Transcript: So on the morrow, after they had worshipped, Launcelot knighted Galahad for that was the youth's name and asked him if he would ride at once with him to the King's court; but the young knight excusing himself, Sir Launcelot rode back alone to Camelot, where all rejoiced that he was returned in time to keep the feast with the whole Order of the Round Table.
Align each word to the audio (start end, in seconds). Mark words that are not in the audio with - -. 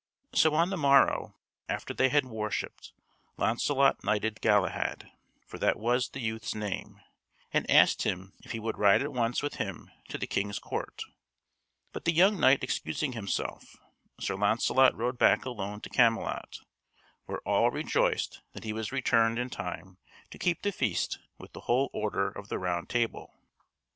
So 0.33 0.55
on 0.55 0.71
the 0.71 0.77
morrow, 0.77 1.35
after 1.69 1.93
they 1.93 2.09
had 2.09 2.25
worshipped, 2.25 2.91
Launcelot 3.37 4.03
knighted 4.03 4.41
Galahad 4.41 5.11
for 5.45 5.59
that 5.59 5.77
was 5.77 6.09
the 6.09 6.19
youth's 6.19 6.55
name 6.55 6.99
and 7.51 7.69
asked 7.69 8.01
him 8.01 8.33
if 8.43 8.51
he 8.51 8.59
would 8.59 8.79
ride 8.79 9.03
at 9.03 9.13
once 9.13 9.43
with 9.43 9.57
him 9.57 9.91
to 10.09 10.17
the 10.17 10.25
King's 10.25 10.57
court; 10.57 11.03
but 11.91 12.05
the 12.05 12.11
young 12.13 12.39
knight 12.39 12.63
excusing 12.63 13.11
himself, 13.11 13.75
Sir 14.19 14.35
Launcelot 14.35 14.95
rode 14.97 15.19
back 15.19 15.45
alone 15.45 15.81
to 15.81 15.89
Camelot, 15.91 16.61
where 17.27 17.41
all 17.45 17.69
rejoiced 17.69 18.41
that 18.53 18.63
he 18.63 18.73
was 18.73 18.91
returned 18.91 19.37
in 19.37 19.51
time 19.51 19.99
to 20.31 20.39
keep 20.39 20.63
the 20.63 20.71
feast 20.71 21.19
with 21.37 21.53
the 21.53 21.61
whole 21.69 21.91
Order 21.93 22.29
of 22.31 22.47
the 22.49 22.57
Round 22.57 22.89
Table. 22.89 23.31